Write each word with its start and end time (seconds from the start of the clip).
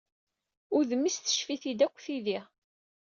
Udem-is 0.77 1.17
teccef-it-id 1.17 1.79
akk 1.85 1.97
tidi. 2.05 2.39